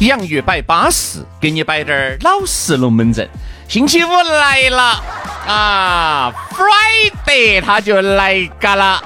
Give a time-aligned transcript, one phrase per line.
[0.00, 3.28] 洋芋摆巴适，给你摆点儿老式龙门阵。
[3.66, 5.02] 星期五来了
[5.46, 9.02] 啊，Friday 他就来嘎了。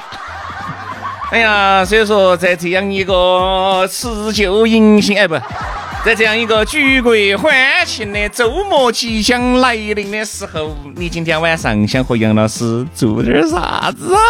[1.30, 5.34] 哎呀，所以说在这样一个辞旧迎新，哎不，
[6.04, 7.54] 在这样一个举国欢
[7.86, 14.20] 庆的周末即将来临的时候，你今天晚上想和杨老师做点啥子啊？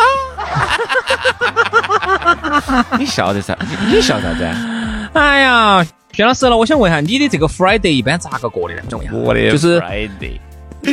[2.97, 3.59] 你笑的啥？
[3.91, 4.49] 你笑啥子？
[5.15, 5.85] 哎呀！
[6.13, 8.83] 薛老师了，我想问一下，你的这个 Friday 一般咋个过的呢？
[9.13, 10.39] 我的就是 Friday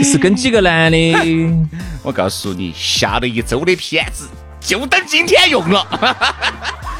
[0.01, 1.13] 是跟几个男的？
[2.03, 4.29] 我告诉你，下了一周的片子，
[4.61, 5.85] 就等今天用了。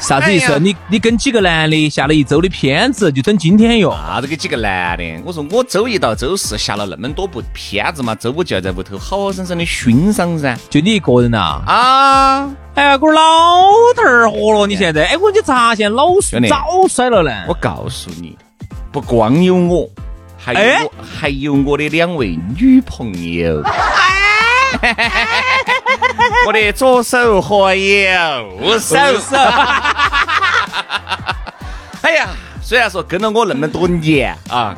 [0.00, 0.52] 啥子意思？
[0.54, 3.92] 哎你你跟几个男的下了一周的片子，就等今天用？
[3.92, 5.22] 啥子给几个男的？
[5.24, 10.58] 我说我周一到周四下了那么多部片子嘛，周五就要在屋头好好生生的欣赏噻。
[10.70, 11.60] 就你一个人呐？
[11.66, 13.20] 啊，哎呀，个老
[13.94, 15.04] 头儿活了，你现在？
[15.04, 17.30] 哎，我你咋现在老兄弟早衰了呢？
[17.46, 18.36] 我告诉你，
[18.90, 19.88] 不光有我，
[20.36, 23.62] 还有哎我，还有我的两位女朋友。
[26.46, 28.96] 我的左手和右手。
[32.02, 32.28] 哎呀，
[32.62, 34.74] 虽然说跟了我那么多年啊，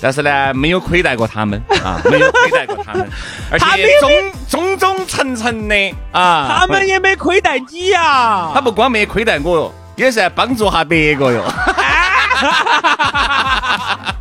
[0.00, 3.08] 但是呢，没有亏待过他们啊，没有亏待过他们，
[3.50, 5.74] 而且他们忠忠忠诚诚的
[6.12, 11.42] 啊，他们也没亏待你呀、他不光没亏待我哟，也是在帮助下别个哟。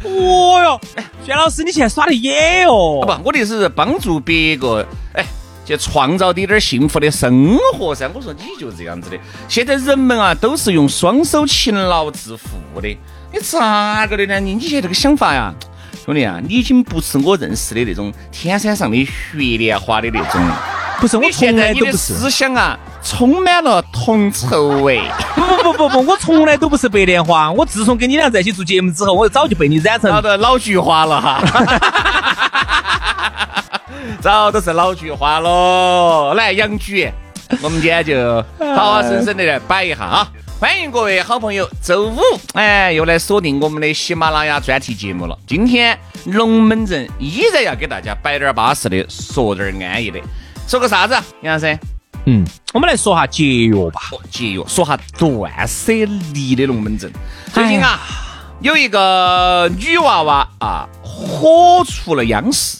[0.04, 0.80] 哦哟，
[1.26, 3.02] 薛老师，你现在耍的野哦。
[3.06, 5.08] 不，我的意思是帮助别个，哎，
[5.78, 8.10] 去创造点点幸福的生活噻。
[8.14, 9.18] 我说你就这样子的。
[9.48, 12.88] 现在人们啊，都是用双手勤劳致富的，
[13.32, 14.40] 你咋个的呢？
[14.40, 15.54] 你你现在这个想法呀，
[16.06, 20.42] 兄弟啊，你已经不是我认识的那种天山上的雪莲花的那种。
[21.00, 21.98] 不是，我你现从在你的来都不是。
[21.98, 25.02] 思想啊，充满了铜臭味。
[25.36, 27.50] 不不不不不，我从来都不是白莲花。
[27.52, 31.42] 我自从跟你俩在一起做节目之后，我早就被你染成早都老菊花了哈，
[34.22, 36.34] 早都是老菊花喽。
[36.36, 37.10] 来，杨菊，
[37.62, 38.44] 我们今天就
[38.76, 40.30] 好好生生的来摆一下啊！
[40.60, 42.20] 欢迎各位好朋友，周五
[42.54, 45.38] 哎又来锁定我们的喜马拉雅专题节目了。
[45.48, 50.20] 今天龙门阵依然要给大家摆点儿巴适的，说点儿安逸的。
[50.68, 51.14] 说个啥子？
[51.42, 51.80] 杨老师，
[52.26, 54.02] 嗯，我们来说下节约吧。
[54.30, 55.94] 节约，说下断舍
[56.34, 57.10] 离的龙门阵。
[57.54, 57.98] 最近啊，
[58.60, 62.80] 有一个女娃娃啊，火出了央视。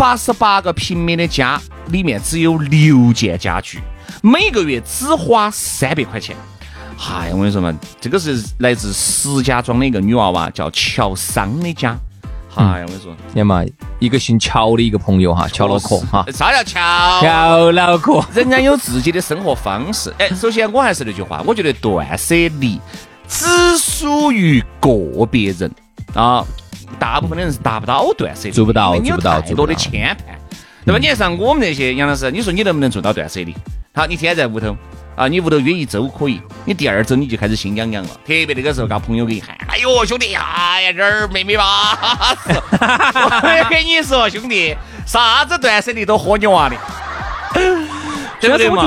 [0.00, 3.82] 八十八个平米的家里面只有六件家具，
[4.22, 6.34] 每个月只花三百块钱。
[6.96, 11.94] 嗨，我跟你说嘛，这个是来自石家庄的一个女娃娃，叫乔桑的家。
[12.48, 13.62] 嗨，我跟你说，你看嘛，
[13.98, 16.80] 一个姓乔的一个朋友哈，乔脑壳哈，啥叫乔？
[17.20, 18.24] 乔脑壳。
[18.32, 20.10] 人家有自己的生活方式。
[20.16, 22.80] 哎，首先我还是那句话，我觉得断舍离
[23.28, 23.44] 只
[23.76, 25.70] 属于个别人
[26.14, 26.42] 啊，
[27.00, 30.34] 大部分的人是达不到断舍离，做不到做不到太多的牵绊，
[30.84, 30.98] 那么？
[30.98, 33.56] 你看像我们这些杨老师，你说你能不能做到断舍离？
[33.94, 34.76] 好，你天天在屋头。
[35.16, 41.98] 啊，你屋头约一周可以，你第二周你就开始心痒痒了，特别那个时候，嘎朋友给你喊，哎呦兄弟，哎呀这儿妹妹吧，
[42.80, 44.74] 我跟你说兄弟，
[45.04, 46.76] 啥子断舍离都喝你娃的，
[48.40, 48.86] 对不对嘛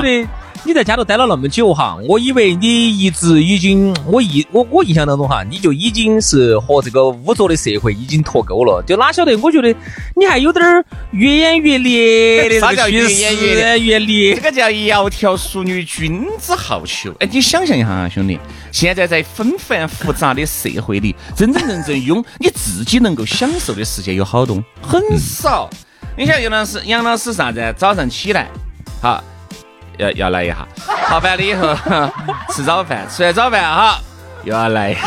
[0.66, 8.82] 你在家头待了那么久哈，我以为你一直已经，我印我我印象当中哈，你就已经是和这个污浊的社会已经脱钩了。
[8.86, 9.36] 就哪晓得？
[9.38, 9.68] 我觉得
[10.16, 14.40] 你还有点儿越演越烈的啥叫这个趋势，越演越烈越烈这。
[14.40, 17.12] 个叫窈窕淑女，君子好逑。
[17.20, 18.38] 哎，你想象一下啊，兄弟，
[18.72, 25.68] 现在在纷繁复杂的社会里，真 真正正拥你自己能够享受的时间有好多，很少。
[26.16, 27.74] 你想杨老师，杨老师啥子？
[27.76, 28.48] 早上起来，
[29.02, 29.22] 好，
[29.98, 30.66] 要要来一下，
[31.08, 31.74] 好，完了以后
[32.50, 33.98] 吃早饭，吃完早饭哈，
[34.44, 35.00] 又要来一下。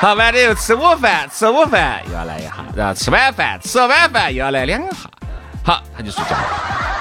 [0.00, 4.96] 好，完了以后吃午饭，吃午饭又要来一下，然后吃晚饭，吃了晚饭又要来两下，
[5.64, 6.44] 好，他就睡觉了。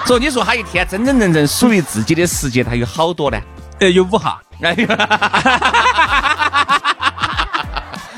[0.06, 3.38] 所以你说他一天真真正正属于自己的时间，他有好多呢？
[3.80, 4.38] 呃，有五下。
[4.62, 4.88] 哎呀，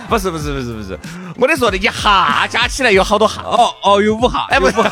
[0.10, 1.00] 不是不是不是不是，
[1.38, 3.42] 我得说的一下加起来有好多下。
[3.44, 4.46] 哦哦，有五下。
[4.50, 4.76] 哎，不是，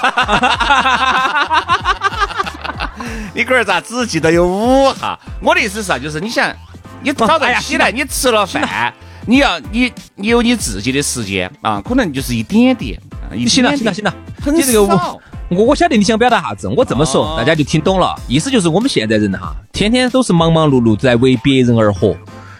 [3.34, 5.20] 你龟儿咋只记得有五哈？
[5.42, 5.98] 我的意思是啥？
[5.98, 6.54] 就是你想，
[7.02, 8.94] 你早上起来，你吃了饭，
[9.26, 13.00] 你要你你有你自己的时间啊，可能就是一点点，
[13.30, 15.20] 啊一行了行了行了，很你这个少
[15.50, 22.16] 我我我晓得你想表达啥子，我这么说、哦大家就听懂了，意思就是我们现在人哈，天天都是忙忙碌碌在为别人而活，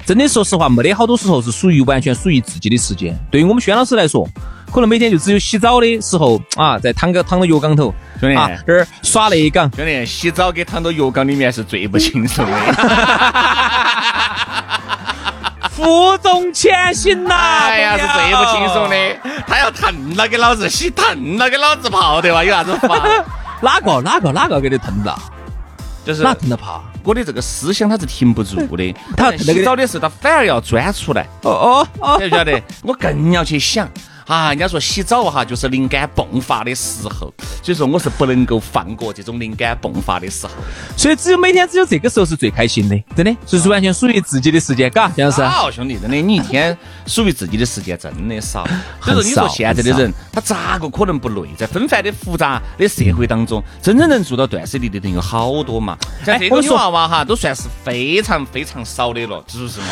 [0.06, 3.18] 真的说实话，没得好多时候是属于完全属于自己的时间。
[3.30, 4.28] 对于我们轩老师来说，
[4.72, 9.70] 可能每天就只有洗澡的时候啊，再躺个躺到浴缸头，兄弟啊这儿耍内缸。
[9.76, 12.54] 兄弟，洗澡给躺到浴缸里面是最不轻松的。
[15.70, 17.34] 负重前行呐！
[17.36, 18.96] 哎呀，是最不轻松的。
[19.48, 23.02] 他要疼了给老子洗，疼了给老子泡对吧，有啥子法？
[23.62, 25.18] 哪个哪个哪个给你疼了？
[26.06, 26.82] 就是哪腾了怕？
[27.04, 28.96] 我的这个思想它是停不住的。
[29.18, 32.20] 他洗澡的时候，他反而要钻出来，哦哦哦！
[32.20, 32.62] 晓不晓得？
[32.84, 33.90] 我更要去想。
[34.32, 40.54] 啊，人家说洗澡哈就是灵感迸发的时候，所以说我是不能够放过这种灵感迸发的时候。
[40.96, 45.44] 所以只有每天只有这个时候是最开心的，真的，就是完全属于自己的时间，嘎，杨老师。
[45.44, 48.66] 好兄弟，真的，你一天属于自己的时间真的少。
[49.02, 51.50] 所以说，你说现在的人，他咋个可能不累？
[51.58, 55.98] 在纷繁的复杂的社会当中，真正能做到断舍离的人有好多嘛？
[56.26, 59.88] 像这个女娃娃哈，都算是非常非常少的了，是不是嘛？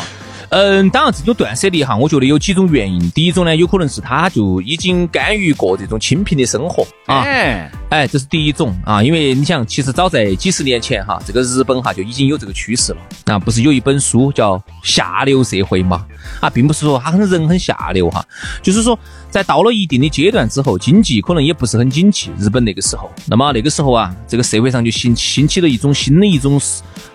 [0.50, 3.08] 嗯，当然这种断舍离哈，我觉得有几种原因。
[3.12, 9.00] 第一种呢，有可能是他就已经甘于过这种清贫的生活啊，哎，哎，这是第一种啊。
[9.00, 13.38] 因为你想，其实早在几十年前哈，这个日本哈就已经有这个趋势了啊。
[13.38, 16.04] 不是有一本书叫《下流社会》嘛？
[16.40, 18.24] 啊，并不是说他很人很下流哈，
[18.60, 18.98] 就是说
[19.30, 22.32] 在到了一定的阶段之后，经济可能也不是很景气。
[22.40, 26.60] 日本那个时候，那么那个时候啊，这个社会上就兴兴起了一种新的一种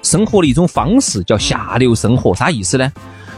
[0.02, 2.34] 生活的一种方式，叫下流生活。
[2.34, 2.90] 啥意思呢？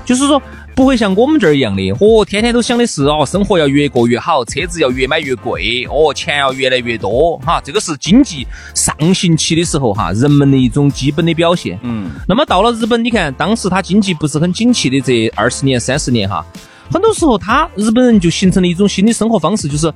[0.08, 0.42] 就是说
[0.74, 11.78] 不会像我们这儿一样的，哦，天天都想的是哦，生活要越过越好，车子要越买越贵，哦，钱要越来越多，哈，这个是经济上行期的时候哈，人们的一种基本的表现。
[11.84, 16.46] 嗯，那么到了日本，你看当时它经济不是很景气的这二十年、三十年哈，
[16.90, 19.94] 很多时候他日本人就形成了一种新的生活方式，就是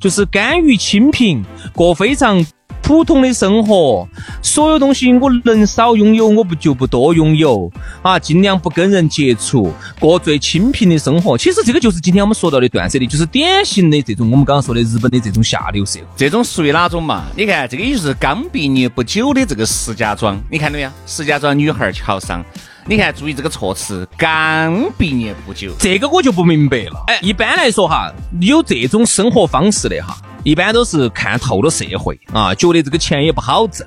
[0.00, 2.42] 就是甘于清贫，过非常。
[2.90, 4.08] 普通的生活，
[4.42, 7.70] 所有东西我能少拥有，我不就不多拥有
[8.02, 11.38] 啊，尽量不跟人接触，过最清贫的生活。
[11.38, 16.06] 其实这个就是今天我们说到的断舍离，就是典型的这种我们刚刚说的日本的这种下流社会。
[16.16, 17.26] 这种属于哪种嘛？
[17.36, 20.90] 你看这个也就是刚毕业不久的这个石家庄，你看到没有？
[21.06, 22.44] 石家庄女孩桥上，
[22.86, 25.70] 你看注意这个措辞，刚毕业不久。
[25.78, 27.04] 这个我就不明白了。
[27.06, 33.86] 哎，一般来说哈，有这种生活方式的哈，一般都是看透了社会啊，觉得这个钱也不好挣，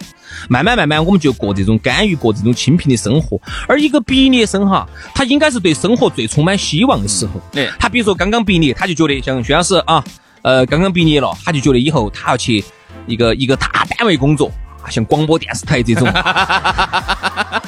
[0.50, 3.40] 慢慢慢慢我们就过这种甘于过这种清贫的生活。
[3.68, 7.42] 而一个毕业生哈，他应该是对生活最充满希望的时候。
[7.52, 10.04] 对他比如说刚刚毕业，他就觉得像薛老师啊，
[10.42, 12.64] 呃，刚刚毕业了，他就觉得以后他要去
[13.08, 14.52] 一个一个大单位工作。
[14.82, 16.06] 啊像广播电视台这种，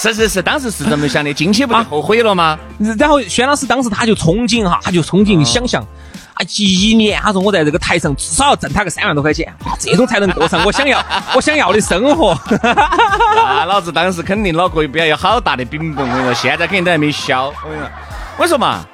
[0.00, 2.58] 是是是，当时是这么想的，进去不就后悔了吗？
[2.98, 5.86] 然后轩老师当时他就憧憬哈，他就憧憬想象。
[6.32, 11.04] 啊，一年，他说我在这个台上至少要挣他个三万多块钱，哇，这种才能过上我想要
[11.36, 12.30] 我想要的生活。
[12.30, 17.48] 啊，老子当时肯定脑壳边有好大的饼蹦，我跟你说，现在肯定都还没消。
[17.48, 17.90] 我跟你说，
[18.38, 18.86] 我说嘛，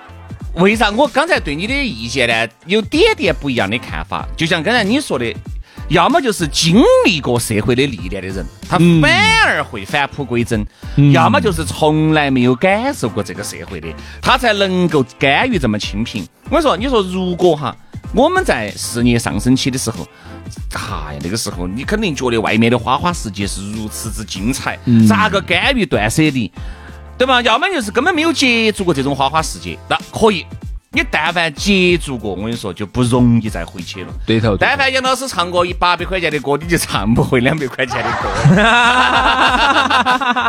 [0.55, 4.27] 为啥我刚才对你的意见呢有点点不一样的看法？
[4.37, 5.33] 就像刚才你说的，
[5.89, 10.61] 要么就是经历过社会的历练的人，他反而会返璞归真；
[11.13, 13.89] 要么就是从来没有感受过这个社会的，
[14.21, 16.27] 他才能够甘于这么清贫。
[16.51, 17.77] 我跟你说，你说如果哈。
[18.15, 20.07] 我们在事业上升期的时候，
[20.73, 26.51] 哎呀，那个时候你肯定觉得外面的花花世界是如此之精彩，咋个甘于断舍离，
[27.19, 27.43] 对吧？
[27.43, 30.47] 要么就是根本没有接触过这种花花世界，那可以。
[30.97, 34.09] 你但凡接触过，我跟你说就不容易再回去了。
[34.25, 38.31] 对头但凡杨老师唱过一八百块钱的歌，你就唱不回两百块钱的歌，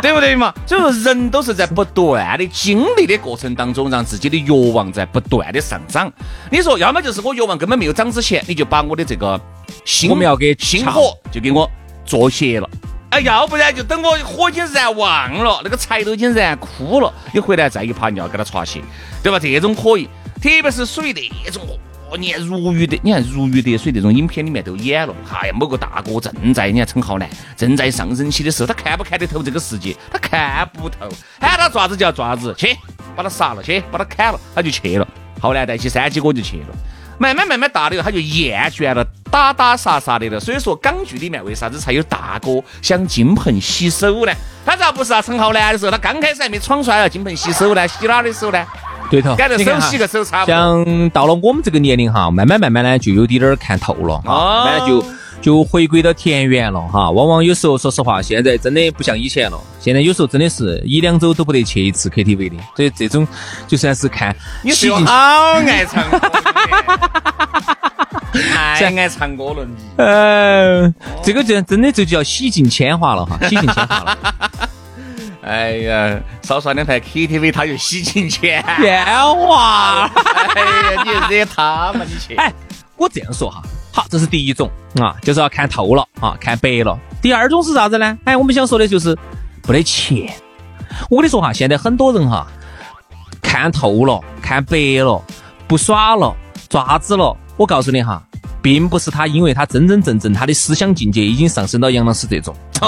[0.00, 0.50] 对不对嘛？
[0.66, 6.10] 所以说人都是在不断的经历的过程当中，让自己的欲望在不断的上涨。
[6.50, 9.38] 你说，要么就是我欲望根本没有涨之前，你就把我的这个
[9.84, 11.70] 心我们要给掐心火就给我
[12.06, 12.66] 做泄了。
[13.10, 18.82] 哎，要不然就等我火已经燃旺了，那个柴都已经燃枯了，你回来再一泡尿给它刷起，
[19.22, 19.38] 对吧？
[19.38, 20.08] 这种可以，
[20.38, 21.62] 特别是属于那种。
[22.10, 25.14] 哦，你看如鱼的，你看如鱼得水这种影片里面都演了。
[25.30, 29.94] 哎呀，某个大哥正在，你看陈浩南正在上升期的时候，他看不看得透这个世界？
[30.10, 31.06] 他看不透，
[31.38, 32.74] 喊他爪子就要爪子，去
[33.14, 35.06] 把他杀了，去把他砍了，他就去了。
[35.38, 36.68] 浩南带起三鸡哥就去了。
[37.18, 40.40] 慢慢慢慢大了以后，他就厌倦了打打杀杀的了。
[40.40, 44.32] 所以说港剧里面为啥子才有大哥想金盆洗手呢？
[44.64, 45.20] 他咋不是啊？
[45.20, 47.86] 陈浩南的时候，他刚开始还没闯出来，金盆洗手呢？
[47.86, 48.64] 洗哪儿的手呢？
[49.10, 50.54] 对头，感觉你看哈手洗个手差不多。
[50.54, 55.04] 像到了我们这个年龄哈，慢慢慢慢呢，就有点点儿看透了哦啊，慢慢就
[55.40, 57.10] 就回归到田园了哈。
[57.10, 59.58] 往往有时候，说实话，现在真的不像以前了。
[59.80, 63.26] 现在有时候真的是一两周都不得去一次 KTV 的，所以这种
[63.66, 65.14] 就算是看你是有好
[65.52, 66.42] 爱唱歌的，
[68.52, 69.74] 太爱唱歌了你。
[69.96, 74.18] 呃，这个就真的就叫洗尽铅华了哈，洗尽铅华了。
[75.48, 80.10] 哎呀，少刷两台 KTV 他就洗尽铅铅华。
[80.54, 82.34] 哎呀，你惹他嘛你去？
[82.36, 82.52] 哎，
[82.96, 86.98] 我这样说哈，好，这是第一种啊，就是要看透了啊，看白了。
[87.22, 88.18] 第二种是啥子呢？
[88.24, 89.16] 哎，我们想说的就是
[89.66, 90.30] 没得钱。
[91.08, 92.46] 我跟你说哈，现在很多人哈，
[93.40, 95.22] 看透了，看白了，
[95.66, 96.36] 不耍了，
[96.68, 97.34] 爪子了。
[97.56, 98.22] 我告诉你哈。
[98.62, 102.54] 并不是他，因为他真真正正他的思想境界已经上升到杨老师这种。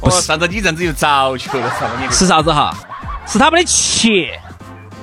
[0.00, 1.70] 不是，啥子你这样子又着球了，
[2.10, 2.76] 是啥子哈？
[3.26, 4.28] 是他没得钱。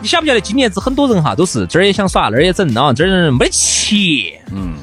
[0.02, 4.42] 你晓不晓得今年子很多人哈都是这儿也想耍那儿也整啊，这儿没得钱。
[4.52, 4.74] 嗯，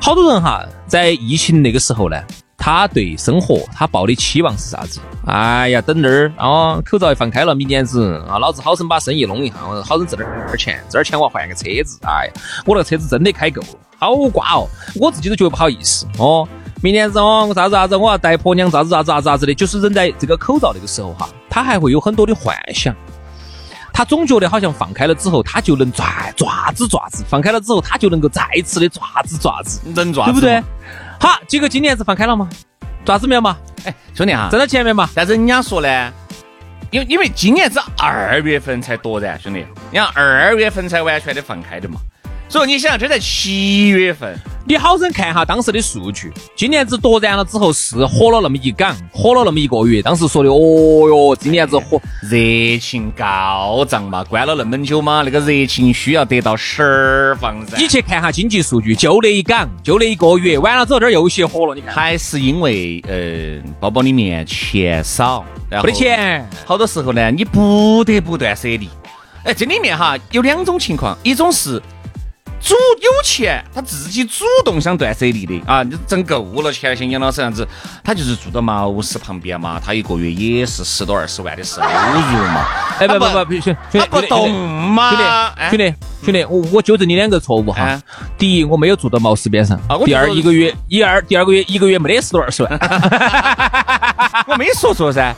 [0.00, 2.16] 好多人哈在疫情那个时候呢。
[2.58, 4.98] 他对生活他抱的期望是啥子？
[5.26, 11.98] 哎呀，等那儿啊，口罩一放开了，明年子啊，老子好生把生意弄一下，好生挣点儿钱，挣点钱我要换个车子。
[12.02, 12.32] 哎呀，
[12.64, 16.48] 我那个车子真的开够了，好瓜哦，我自己都觉得不好意思哦。
[16.82, 22.94] 明年子哦，我啥子啥子，我要带婆娘啥子啥子啥子啥子的，就是人在这个口罩那个时候哈，他还会有很多的幻想，
[23.92, 30.62] 他总觉得好像放开了之后，他就能抓抓子抓子，放开了之后，他就能够再次的抓子抓子，能抓对不对？
[31.20, 32.48] 好，结果今年子放开了吗？
[33.04, 33.56] 爪子没有嘛？
[33.84, 35.08] 哎，兄弟哈，站到前面嘛？
[35.14, 36.12] 但是人家说呢，
[36.90, 42.00] 因为因为今年子二月份才多的，兄弟，你看二月份才完全的放开的嘛。
[42.48, 46.32] 所以你想，这在七月份，你好生看哈当时的数据。
[46.54, 50.00] 今年子夺燃了之后是火了那么一岗，火了那么一个月。
[50.00, 57.76] 当时说的，哦哟，今年子火热情高涨嘛，关了那么久嘛，那个热情需要得到释放噻。
[57.78, 61.74] 你去看哈经济数据，就那一岗，就那一个月，完了之后这儿又熄火了。
[61.74, 68.88] 你看，还是因为呃包包里面钱少，没得钱，好多时候呢，你不得不断舍离。
[69.42, 71.82] 哎，这里面哈有两种情况，一种是。
[72.66, 75.84] 主有钱，他自己主动想断舍离的啊！
[75.84, 77.64] 你挣够了钱，像杨老师这样子，
[78.02, 82.66] 他就是住到茅石旁边嘛，他一个月也是十多二十万的收入嘛。
[82.98, 85.10] 哎，不不不，不行，他不动嘛。
[85.70, 85.94] 兄弟，兄弟，
[86.24, 88.02] 兄弟，我我纠正你两个错误哈。
[88.36, 89.80] 第一，我没有住到茅石边上。
[90.04, 92.78] 第二，一个月一二，第二个月一个月没得十多二十万。
[94.48, 95.32] 我没说错噻，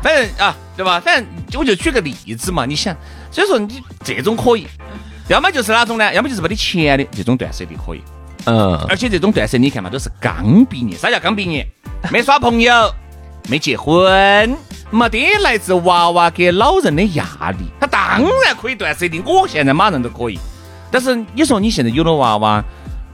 [0.00, 1.00] 反正啊，对吧？
[1.00, 1.26] 反正
[1.58, 2.96] 我就举个例子嘛，你想，
[3.32, 4.68] 所以说你这种可以。
[5.28, 6.12] 要么就是哪种呢？
[6.14, 8.02] 要么就是没得钱的这种断舍离可以，
[8.46, 10.96] 嗯，而且这种断舍离你看嘛，都是刚毕业。
[10.96, 11.66] 啥叫刚毕业？
[12.10, 12.72] 没耍朋友，
[13.48, 14.56] 没结婚，
[14.90, 17.24] 没得来自娃娃给老人的压
[17.58, 19.20] 力，他当然可以断舍离。
[19.20, 20.38] 我现在马上都可以。
[20.90, 22.64] 但是你说你现在有了娃娃，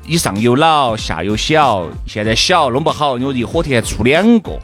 [0.07, 4.57] 你上有老下有小，现在小弄不好，你一火田出两个，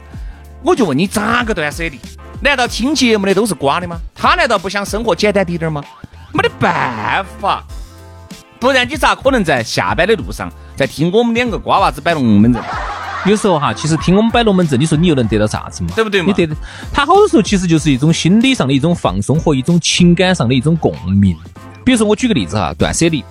[0.62, 1.98] 我就问你咋个断舍离？
[2.42, 3.98] 难道听节目的都是瓜的吗？
[4.14, 5.82] 他难道不想生活简单滴点儿吗？
[6.32, 7.64] 没得办法，
[8.58, 12.62] 不然你咋可能在下班的路上在听我们两个瓜娃子摆龙门阵？
[13.26, 15.90] 有时候哈，其实听我们摆龙门阵，你说你又能得到啥子嘛？
[15.94, 16.32] 对不对嘛？
[16.36, 16.54] 你得，
[16.92, 21.36] 他好多时候其实就是一种心理上的一种放松和一种情感上的一种共鸣。
[21.84, 23.24] 比如说我举个例子哈，断舍离，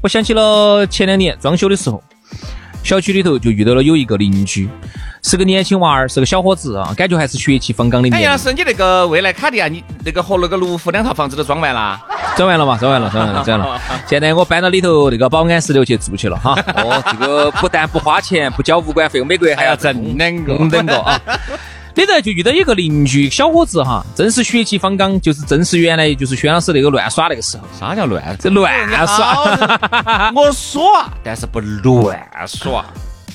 [0.00, 2.02] 我想起了前两年装修的时候。
[2.86, 4.68] 小区里头就遇到了有一个邻居，
[5.20, 8.08] 是个年轻娃儿，是个小伙子啊，感觉还是血气方刚的。
[8.14, 12.00] 哎呀，是你那个未来卡地亚，你那个和那个卢浮两套房子都装完了？
[12.36, 12.78] 装完了嘛？
[12.78, 13.80] 装完了，装完了，装完了。
[14.06, 16.54] 现在我搬到里头那个保安石榴去住去了哈。
[16.76, 21.20] 哦，这个不但不花钱，不交物管费，每个月还要挣两个，两个啊。
[21.96, 27.64] 里头就遇到一个邻居小伙子哈，正是血气方刚，就是正是原来就是轩老师那个乱耍那个时候。
[27.78, 28.36] 啥叫乱？
[28.38, 28.70] 这乱
[29.06, 30.30] 耍？
[30.36, 32.84] 我耍，但是不乱耍。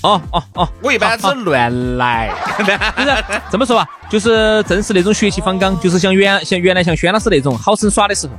[0.02, 2.32] 哦哦哦，我一般是乱来。
[2.96, 8.34] 就是这么说吧，就是正是那种血气方刚，就是像原像原来像轩老师那种好生耍的时候。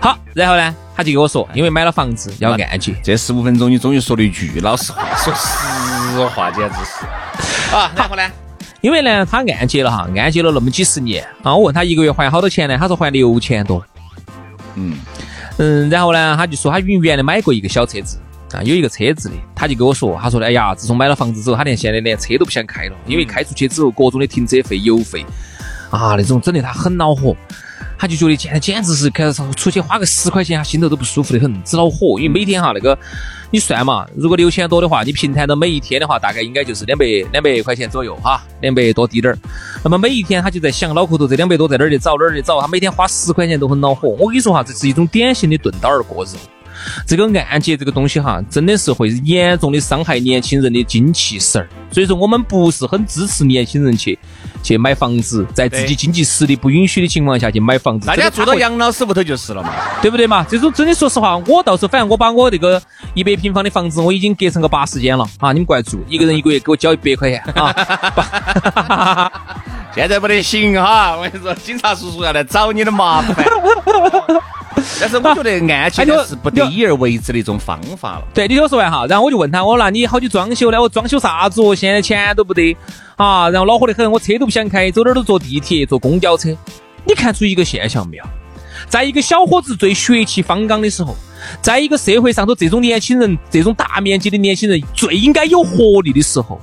[0.00, 2.94] 好，然后呢，他就跟我说，因为买了房子要按揭。
[3.02, 7.04] 这十五分钟你终于说了一句老实话，说实话简直是。
[7.74, 8.22] 啊，然后呢？
[8.80, 11.54] 因为呢，他按揭了哈，按揭了那么几十年啊。
[11.54, 12.78] 我问他一个月还好多钱呢？
[12.78, 13.84] 他说还六千多。
[14.76, 14.96] 嗯
[15.58, 18.18] 嗯，然后呢，他就说他原原来买过一个小车子
[18.52, 25.26] 啊，有一个车子的，他就跟我说，他说的，哎呀，自从买了房子之后，他连现在连车都不想开了，因为开出去之后各种的停车费、油费
[25.90, 27.36] 啊，那种整得他很恼火。
[27.98, 32.18] 他就觉得简简直是开始出去花个十块钱，他心头都不舒服的很，直恼火。
[32.18, 32.96] 因为每天哈那个，
[33.50, 39.38] 你算嘛，如果六千多的话，你平摊到每一天的话，大概应该就是两百两百块钱左右哈，两百多滴点儿。
[39.82, 42.60] 那么每一天他就在想，脑壳头这两百多在哪儿去找哪儿去找？
[42.60, 44.10] 他每天花十块钱都很恼火。
[44.10, 46.28] 我跟你说哈，这是一种典型的钝刀儿过日。
[47.06, 51.68] 这个按揭这个东西哈，真的是会严重的伤害年轻人的精气神儿。
[51.90, 54.18] 所以说，我们不是很支持年轻人去
[54.62, 58.06] 去买房子，在自己经济实力不允许的情况下去买房子。
[58.06, 60.44] 大家住到杨老师屋头就是了嘛，对不对嘛？
[60.48, 62.80] 这种真的，说实话，我到时候反正我把我这个
[63.14, 65.52] 一百平方的房子，我已经隔成个八十间了啊！
[65.52, 69.32] 你们过来住，一个人一个月给我交一百块钱啊！
[69.94, 71.16] 现在不得行哈！
[71.16, 73.44] 我跟你说，警察叔叔要来找你的麻烦。
[75.00, 78.24] 但是我觉得按揭是不得已而为之的一种方法了。
[78.34, 80.80] 对，你听我说完哈，然后我就问他，我那你好久装修呢？
[80.80, 81.74] 我装修啥子哦？
[81.74, 82.76] 现在钱都不得
[83.16, 83.48] 啊！
[83.50, 86.56] 然后恼火得很，我车都不想开，走哪儿都坐地铁、坐公交车。
[87.04, 88.24] 你看出一个现象没有？
[88.88, 91.16] 在一个小伙子最血气方刚的时候，
[91.60, 96.60] 在一个社会上头这种年轻人、这种大面积的年轻人最应该有活力的时候，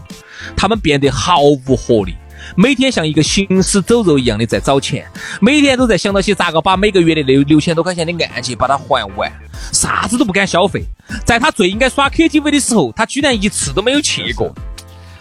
[0.56, 2.16] 他们变得毫无活力。
[2.56, 5.06] 每天像一个行尸走肉一样的在找钱，
[5.42, 9.32] 每天都在想到起咋个把每个月的六六千多块钱的按揭把它还完，
[9.72, 10.84] 啥子都不敢消费。
[11.26, 14.54] 在他最应该耍 KTV 的时候，他居然一次都没有去过，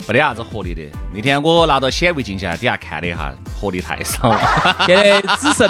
[0.07, 0.83] 没得啥子活力的。
[1.15, 4.41] 那天我拿到显微镜下底下看了一下，活力太少了，
[4.87, 5.69] 现在只剩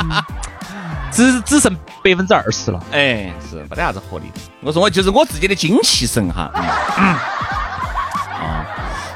[1.11, 2.83] 只只剩百分之二十了。
[2.91, 4.25] 哎，是没得啥子活力。
[4.61, 6.51] 我说我就是我自己的精气神哈。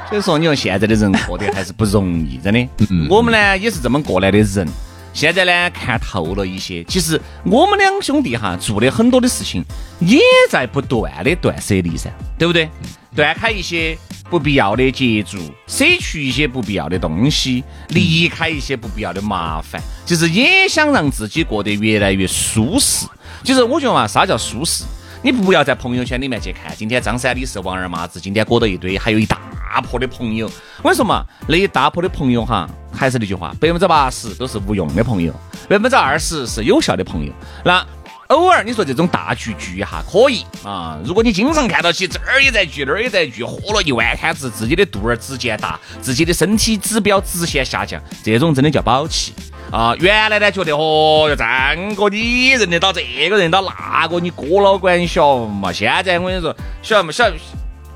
[0.09, 2.67] 所以说，你说现在的人过得还是不容易，真的。
[3.07, 4.67] 我们呢也是这么过来的人，
[5.13, 6.83] 现在呢看透了一些。
[6.85, 9.63] 其实我们两兄弟哈做的很多的事情，
[9.99, 12.67] 也在不断的断舍离噻，对不对？
[13.15, 13.95] 断开一些
[14.31, 15.37] 不必要的接触，
[15.67, 23.05] 舍去一些不必要的东西，离开一些不必要的麻烦，就是也想让自己过得越来越舒适。
[23.43, 24.85] 其实我觉得嘛，啥叫舒适？
[25.21, 29.37] 你不要在朋友圈里面去看，今天张三李四王二麻子，今天裹到一堆，还有一大。
[29.71, 35.31] 大破的朋友，我跟你说嘛，那一大破的朋友哈，还是那句话，百分之八十都是无用的朋友，
[35.69, 37.31] 百分之二十是有效的朋友。
[37.63, 37.85] 那
[38.29, 49.33] 偶尔你说这种大聚聚一下可以啊，如果你经常看到起这儿也在聚，那儿也在聚，喝了一万摊子，自己的肚儿直接大，自己的身体指标直线下降，这种真的叫宝气
[49.71, 49.95] 啊！
[49.99, 55.71] 原来呢觉得哦哟，张哥你认得到这个认到那个，你哥老倌你晓得嘛？
[55.71, 57.11] 现在我跟你说，晓得嘛？
[57.11, 57.37] 晓得。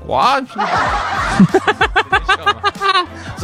[0.06, 0.38] 瓜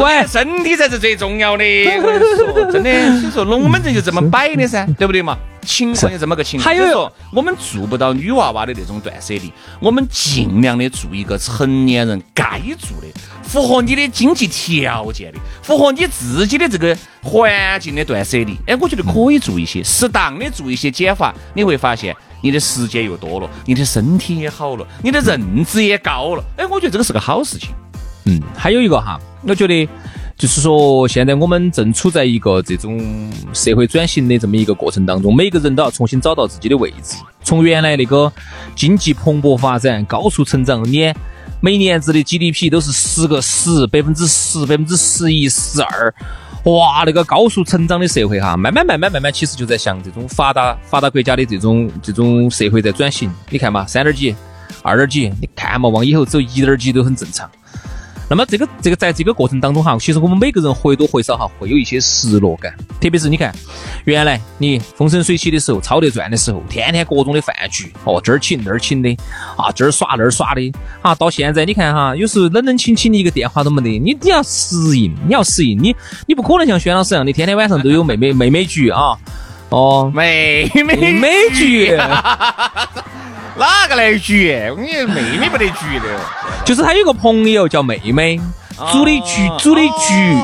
[0.01, 1.65] 皮，喂，身体才是最重要的。
[2.01, 5.37] 我跟你说，真的， 所以说龙门阵就这么摆的噻，对不对嘛？
[5.63, 6.65] 情况就这么个情况。
[6.65, 13.07] 还有说，我们做不到女娃娃的那种断舍离，我们尽量的做一个成年人该做的，
[13.43, 18.57] 符合你的经济条件的，符合你自己的这个环境的断舍离。
[18.67, 22.17] 哎，我觉得可以做一些，适当的做一些减法，你会发现。
[22.43, 26.43] 你的时间又多了，你的身体也好了，你的认知也高了。
[26.57, 27.69] 哎，我觉得这个是个好事情。
[28.31, 29.89] 嗯，还有一个哈，我觉得
[30.39, 32.99] 就是说，现在我们正处在一个这种
[33.53, 37.17] 社会转型的这么一个过程当中，每个人都要重新找到自己的位置。
[37.43, 38.33] 从原来那个
[38.77, 41.15] 经济蓬勃发展、高速成长，年
[41.61, 46.15] 每年子的 GDP 都是十个十，百分之十、百分之十一、十二。
[46.65, 53.31] 哇，那个高速成长的社会哈，慢慢慢慢慢慢，其实就在向这种发达发达国家的这种这种社会在转型。
[53.49, 54.35] 你看嘛，三点几、
[54.83, 57.51] 二点几，你看嘛，往以后走一点几都很正常。
[58.31, 63.53] 那么这个这个在这个过程当中哈，其实我们每个人或多或少哈会有一些失落感，特别是你看，
[64.05, 69.11] 原来你风生水起的时候，超得转的时候，天天各种的饭局，哦这儿请那儿请的，
[69.57, 75.97] 啊这儿耍那儿耍的，啊到现在你看哈，有时候冷冷清清的一个电话都没得，你你要适应，你要适应，你
[76.29, 79.19] 你不可能像轩老师一样的天天晚上都有妹妹妹妹局啊，
[79.71, 80.11] 哦。
[80.15, 81.97] 妹妹妹局。
[83.59, 84.55] 哪个来局？
[84.75, 86.07] 我你妹妹不得局的，
[86.65, 88.41] 就是他有个朋友叫妹妹，
[88.91, 90.35] 组的菊，组的菊，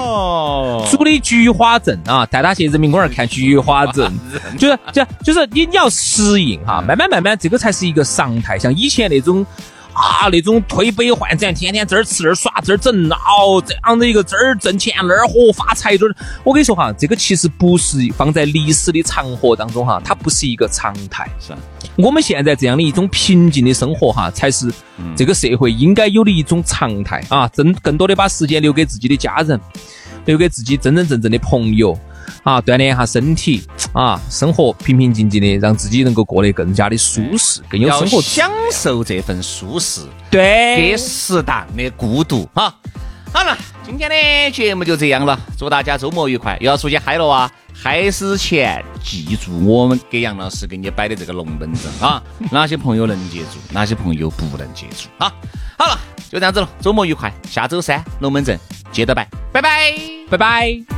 [0.91, 4.12] 组的菊花阵啊，带他去人民公园看菊花阵，
[4.59, 9.47] 就是就就是你你要适应哈，慢慢慢慢这个才是一个常态，像以前那种。
[9.96, 21.26] 啊，那种推杯换盏，天天这儿吃那儿耍，这儿整哦，这样的一个这儿挣钱那儿活发财，这儿我跟你说哈，这个其实不是放在历史的长河当中哈，它不是一个常态。
[21.40, 21.54] 是，
[21.96, 24.70] 我们现在这样的一种平静的生活哈，才是
[25.16, 27.48] 这个社会应该有的一种常态啊！
[27.48, 29.59] 真更多的把时间留给自己的家人，
[30.26, 31.98] 留给自己真真正正的朋友。
[32.46, 42.72] 啊，锻炼一下身体啊，生活平平静静的，让自己能够过得更加的舒适，更有生活享受这份舒适，对，给适当的孤独哈。
[43.32, 47.50] 好了，今天的节目就这样了，祝大家周末愉快，又要出去嗨了啊！
[47.74, 55.35] 嗨之前记住我们给杨老师给你摆的这个龙门阵啊，哪 些朋友能接住，哪些朋友不能接住啊？
[55.76, 55.98] 好了，
[56.30, 58.56] 就这样子了，周末愉快，下周三龙门阵
[58.92, 59.92] 接着摆，拜拜，
[60.30, 60.95] 拜拜。